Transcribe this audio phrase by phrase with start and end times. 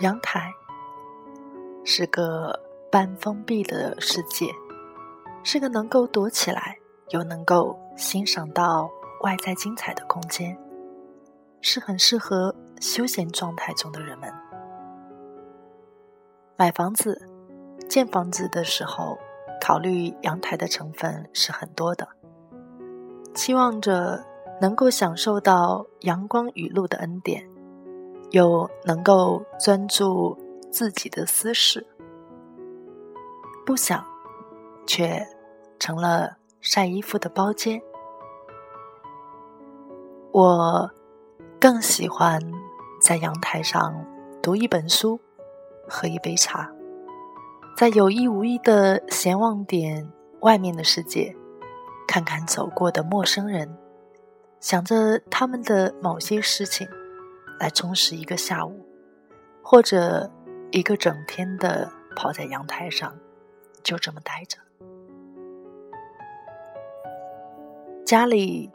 [0.00, 0.52] 阳台
[1.84, 2.60] 是个
[2.92, 4.52] 半封闭的世界，
[5.42, 6.76] 是个能够躲起来
[7.08, 8.90] 又能够欣赏到
[9.22, 10.58] 外在精彩的空间，
[11.62, 14.30] 是很适合休闲状态中的人们。
[16.56, 17.28] 买房子、
[17.88, 19.18] 建房子的时候，
[19.60, 22.08] 考虑阳台的成分是很多的，
[23.36, 24.20] 期望着
[24.60, 27.48] 能够享受到阳光雨露的恩典。
[28.32, 30.36] 又能够专注
[30.68, 31.86] 自己的私事，
[33.64, 34.04] 不想，
[34.84, 35.24] 却
[35.78, 37.80] 成了晒衣服的包间。
[40.32, 40.90] 我
[41.60, 42.40] 更喜欢
[43.00, 43.94] 在阳台上
[44.42, 45.20] 读一本书，
[45.88, 46.68] 喝一杯茶，
[47.76, 51.34] 在有意无意的闲望点外面的世界，
[52.06, 53.76] 看看走过的陌生人，
[54.60, 56.88] 想着他们的某些事情。
[57.58, 58.86] 来充实一个下午，
[59.62, 60.30] 或者
[60.72, 63.18] 一个整天的跑在阳台上，
[63.82, 64.58] 就这么待着。
[68.04, 68.70] 家里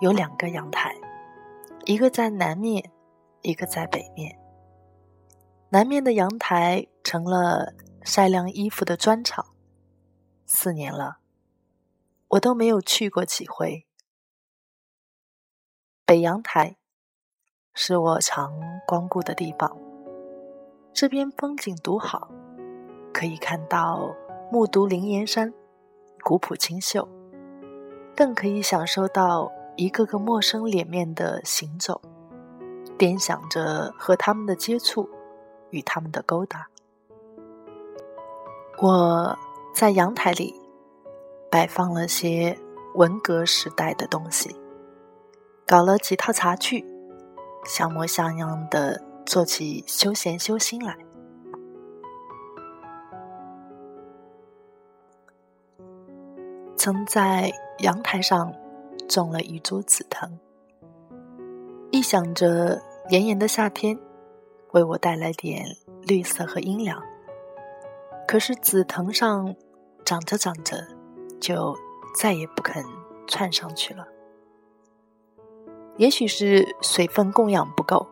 [0.00, 0.94] 有两个阳台，
[1.84, 2.92] 一个在南面，
[3.42, 4.38] 一个在北面。
[5.70, 9.44] 南面的阳台成了晒晾衣服的专场，
[10.46, 11.18] 四年了，
[12.36, 13.86] 我都没有去过几回。
[16.04, 16.76] 北阳台。
[17.78, 19.76] 是我常光顾的地方。
[20.94, 22.30] 这边风景独好，
[23.12, 24.16] 可以看到
[24.50, 25.52] 木渎灵岩山，
[26.24, 27.06] 古朴清秀，
[28.16, 32.00] 更可以享受到一个个陌生脸面的行走，
[32.96, 35.06] 掂想着和他们的接触
[35.68, 36.66] 与他们的勾搭。
[38.78, 39.38] 我
[39.74, 40.54] 在阳台里
[41.50, 42.58] 摆放了些
[42.94, 44.54] 文革时代的东西，
[45.66, 46.84] 搞了几套茶具。
[47.68, 50.96] 像模像样的做起休闲修心来。
[56.76, 58.54] 曾在阳台上
[59.08, 60.38] 种了一株紫藤，
[61.90, 63.98] 臆想着炎炎的夏天
[64.70, 65.66] 为我带来点
[66.02, 67.02] 绿色和阴凉。
[68.28, 69.56] 可是紫藤上
[70.04, 70.86] 长着长着，
[71.40, 71.76] 就
[72.18, 72.84] 再也不肯
[73.26, 74.06] 窜上去了。
[75.96, 78.06] 也许是水分供养不够，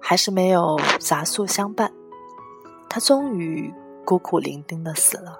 [0.00, 1.92] 还是没有杂树相伴，
[2.88, 3.72] 它终于
[4.04, 5.38] 孤苦伶仃的死了。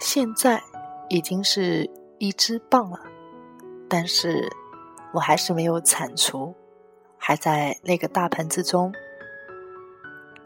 [0.00, 0.60] 现在
[1.08, 2.98] 已经是一只棒了，
[3.88, 4.50] 但是
[5.12, 6.52] 我还是没有铲除，
[7.16, 8.92] 还在那个大盆子中，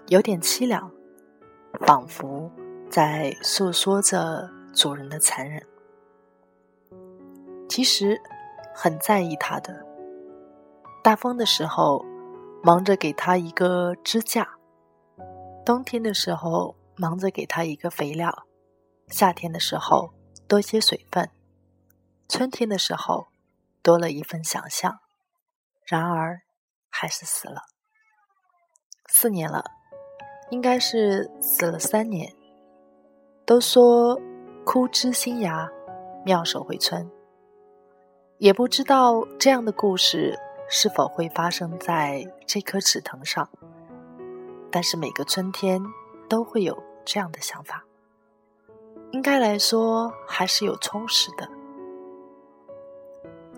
[0.08, 0.90] 有点凄凉，
[1.80, 2.50] 仿佛
[2.90, 5.64] 在诉说着主人的残忍。
[7.68, 8.20] 其实。
[8.80, 9.84] 很在意它的。
[11.02, 12.04] 大风的时候，
[12.62, 14.44] 忙着给它一个支架；
[15.66, 18.30] 冬天的时候，忙着给它一个肥料；
[19.08, 20.14] 夏天的时候，
[20.46, 21.26] 多些水分；
[22.28, 23.26] 春天的时候，
[23.82, 25.00] 多了一份想象。
[25.84, 26.42] 然而，
[26.88, 27.62] 还是死了。
[29.08, 29.64] 四年了，
[30.50, 32.32] 应该是死了三年。
[33.44, 34.20] 都说
[34.70, 35.66] 枯枝新芽，
[36.26, 37.10] 妙手回春。
[38.36, 43.48] 也不知道这样的故事是否会发生在这棵紫藤上，
[44.70, 45.82] 但是每个春天
[46.28, 47.82] 都会有这样的想法。
[49.12, 51.48] 应该来说还是有充实的。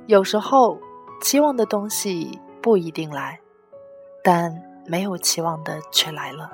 [0.06, 0.78] 有时候
[1.20, 3.40] 期望的东西不一定来，
[4.22, 6.48] 但没有期望的却来了，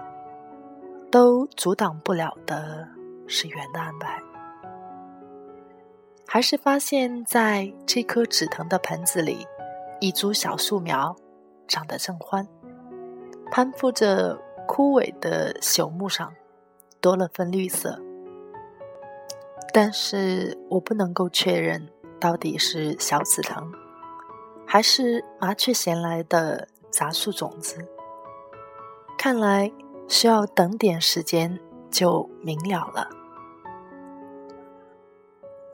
[1.10, 2.88] 都阻挡不了的
[3.26, 4.19] 是缘的安排。
[6.28, 9.46] 还是发现，在这棵紫藤的盆子里，
[10.00, 11.17] 一株小树苗
[11.69, 12.46] 长得正欢，
[13.50, 14.37] 攀附着
[14.67, 16.34] 枯萎的朽木上，
[17.00, 18.00] 多了份绿色。
[19.73, 21.88] 但是我不能够确认
[22.19, 23.70] 到底是小紫藤，
[24.67, 27.87] 还是麻雀衔来的杂树种子。
[29.17, 29.70] 看来
[30.08, 31.58] 需要等点时间
[31.90, 33.08] 就明了了。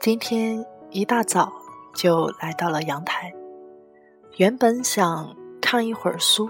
[0.03, 1.49] 今天一大早
[1.95, 3.33] 就来到了阳台，
[4.35, 6.49] 原本想看一会儿书，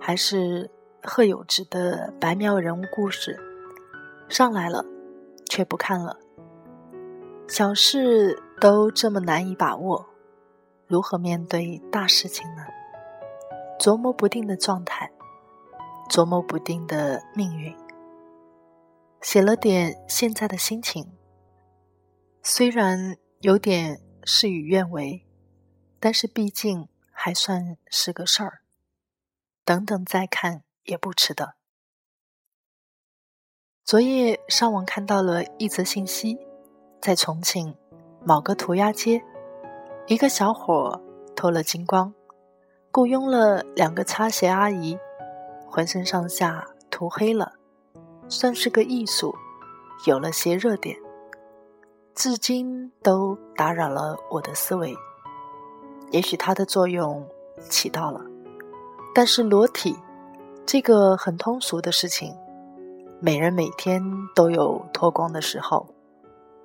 [0.00, 0.68] 还是
[1.00, 3.38] 贺有之的白描人物故事，
[4.28, 4.84] 上来了，
[5.48, 6.18] 却不看了。
[7.46, 10.04] 小事都这么难以把握，
[10.88, 12.64] 如何面对大事情呢？
[13.78, 15.08] 琢磨不定的状态，
[16.10, 17.72] 琢磨不定的命运。
[19.20, 21.08] 写了点现在的心情，
[22.50, 25.26] 虽然有点事与愿违，
[26.00, 28.62] 但是毕竟还算是个事儿。
[29.66, 31.56] 等等再看也不迟的。
[33.84, 36.38] 昨夜上网看到了一则信息。
[37.02, 37.76] 在重庆
[38.24, 39.22] 某个涂鸦街，
[40.06, 40.98] 一个小伙
[41.36, 42.14] 偷了金光，
[42.90, 44.98] 雇佣了两个擦鞋阿姨，
[45.66, 47.52] 浑身上下涂黑了，
[48.26, 49.36] 算是个艺术，
[50.06, 50.98] 有了些热点，
[52.18, 54.92] 至今都打扰了我的思维。
[56.10, 57.24] 也许它的作用
[57.70, 58.20] 起到了，
[59.14, 59.94] 但是裸体
[60.66, 62.36] 这个很通俗的事情，
[63.20, 64.02] 每人每天
[64.34, 65.86] 都有脱光的时候。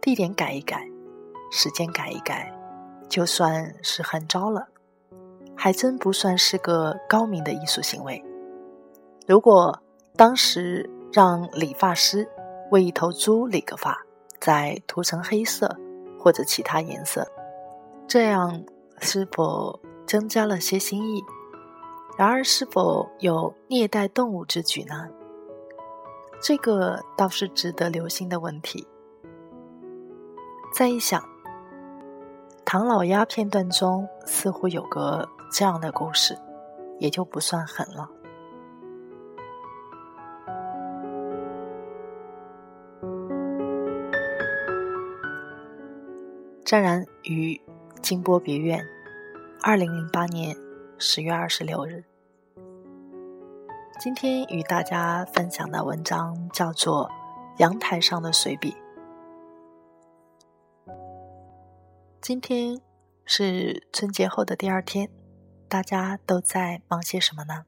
[0.02, 0.90] 地点改一改，
[1.52, 2.52] 时间改一改，
[3.08, 4.68] 就算是很招了，
[5.56, 8.26] 还真不算是个高明的艺术行为。
[9.28, 9.80] 如果
[10.16, 12.28] 当时让理发师
[12.72, 14.04] 为一头猪理个发，
[14.44, 15.74] 再涂成黑色
[16.20, 17.26] 或者其他颜色，
[18.06, 18.62] 这样
[19.00, 21.24] 是否增加了些新意？
[22.18, 25.08] 然而，是否有虐待动物之举呢？
[26.42, 28.86] 这个倒是值得留心的问题。
[30.74, 31.24] 再一想，
[32.66, 36.38] 唐老鸭片段中似乎有个这样的故事，
[37.00, 38.10] 也就不算狠了。
[46.66, 47.62] 湛然于
[48.02, 48.82] 金波别院，
[49.62, 50.56] 二零零八年
[50.98, 52.06] 十月二十六日。
[54.00, 57.10] 今天与大家分享的文章叫做
[57.58, 58.78] 《阳台上的随笔》。
[62.22, 62.80] 今天
[63.26, 65.10] 是春节后的第二天，
[65.68, 67.66] 大家都在忙些什么呢？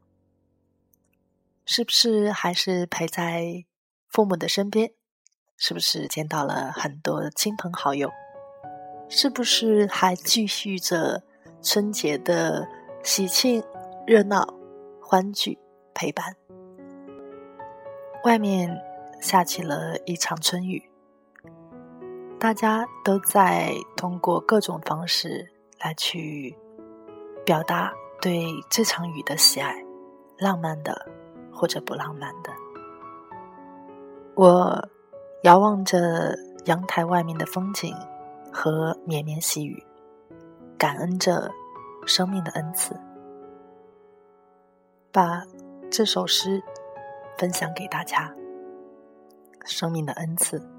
[1.65, 3.65] 是不是还是陪在
[4.07, 4.93] 父母的身边？
[5.57, 8.09] 是不是见到了很多亲朋好友？
[9.17, 11.23] 是不是还继续着
[11.61, 12.67] 春节的
[13.01, 13.63] 喜庆、
[14.05, 14.45] 热闹、
[15.01, 15.57] 欢聚、
[15.93, 16.35] 陪伴？
[18.25, 18.69] 外面
[19.21, 20.83] 下起了一场春雨。
[22.37, 26.53] 大家都在通过各种方式来去
[27.45, 29.73] 表达对这场雨的喜爱，
[30.37, 31.09] 浪漫的
[31.53, 32.51] 或者不浪漫的。
[34.35, 34.89] 我
[35.43, 36.35] 遥望着
[36.65, 37.95] 阳台外面的风景
[38.57, 39.83] 和绵绵细雨，
[40.77, 41.51] 感恩着
[42.07, 42.97] 生命的恩赐，
[45.11, 45.43] 把
[45.91, 46.63] 这首诗
[47.37, 48.33] 分享给大家。
[49.65, 50.74] 生命的恩赐。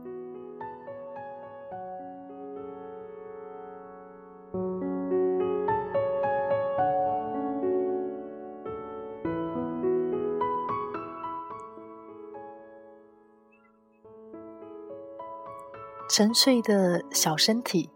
[16.09, 17.91] 沉睡的小身体，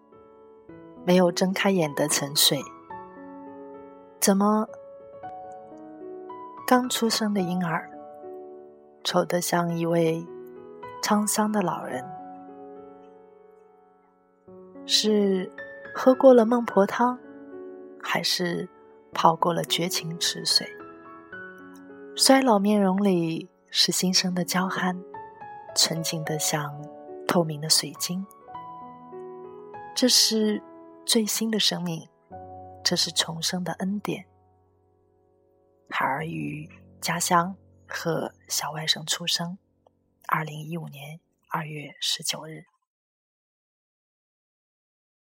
[1.04, 2.60] 没有睁开眼的沉睡，
[4.20, 4.68] 怎么
[6.66, 7.88] 刚出生的婴儿，
[9.04, 10.26] 丑得像一位
[11.02, 12.04] 沧桑的老人？
[14.84, 15.48] 是
[15.94, 17.16] 喝过了孟婆汤，
[18.02, 18.68] 还是
[19.14, 20.68] 泡过了绝情池水？
[22.16, 25.00] 衰老面容里是新生的娇憨，
[25.76, 26.74] 纯净的像。
[27.30, 28.26] 透明的水晶，
[29.94, 30.60] 这是
[31.06, 32.08] 最新的生命，
[32.82, 34.26] 这是重生的恩典。
[35.88, 36.68] 孩儿于
[37.00, 37.54] 家乡
[37.86, 39.56] 和小外甥出生，
[40.26, 42.64] 二零一五年二月十九日。